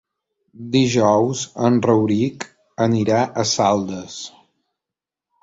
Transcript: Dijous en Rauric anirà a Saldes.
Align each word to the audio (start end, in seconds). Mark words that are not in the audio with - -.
Dijous 0.75 1.43
en 1.67 1.77
Rauric 1.87 2.47
anirà 2.87 3.21
a 3.43 3.47
Saldes. 3.53 4.19